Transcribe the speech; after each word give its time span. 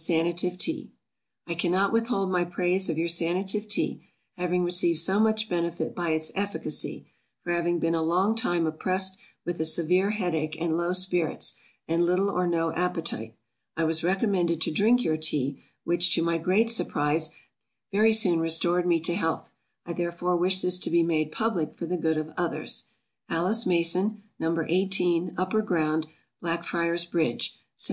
_SANATIVE 0.02 0.56
TEA. 0.56 0.90
I 1.46 1.52
cannot 1.54 1.92
with 1.92 2.06
hold 2.08 2.30
my 2.30 2.42
praise 2.42 2.88
of 2.88 2.96
your 2.96 3.06
Sanative 3.06 3.68
Tea, 3.68 4.02
having 4.38 4.64
received 4.64 4.98
so 5.00 5.20
much 5.20 5.46
benefit 5.46 5.94
by 5.94 6.12
its 6.12 6.32
efficacy; 6.34 7.10
for 7.44 7.52
having 7.52 7.78
been 7.78 7.94
a 7.94 8.00
long 8.00 8.34
time 8.34 8.64
oppressed 8.66 9.18
with 9.44 9.60
a 9.60 9.66
severe 9.66 10.08
head 10.08 10.34
ache, 10.34 10.56
and 10.58 10.74
low 10.78 10.94
spirits, 10.94 11.52
and 11.86 12.06
little 12.06 12.30
or 12.30 12.46
no 12.46 12.72
appetite, 12.72 13.36
I 13.76 13.84
was 13.84 14.02
recommended 14.02 14.62
to 14.62 14.70
drink 14.70 15.04
your 15.04 15.18
tea, 15.18 15.62
which, 15.84 16.14
to 16.14 16.22
my 16.22 16.38
great 16.38 16.70
surprise, 16.70 17.28
very 17.92 18.14
soon 18.14 18.40
restored 18.40 18.86
me 18.86 19.00
to 19.00 19.14
health; 19.14 19.52
I 19.84 19.92
therefore 19.92 20.34
wish 20.38 20.62
this 20.62 20.78
to 20.78 20.88
be 20.88 21.02
made 21.02 21.30
public 21.30 21.74
for 21.74 21.84
the 21.84 21.98
good 21.98 22.16
of 22.16 22.32
others. 22.38 22.86
ALICE 23.28 23.66
MASON. 23.66 24.22
No. 24.38 24.64
18, 24.66 25.34
Upper 25.36 25.60
ground, 25.60 26.06
Blackfriars 26.40 27.04
Bridge, 27.04 27.58
Sept. 27.76 27.88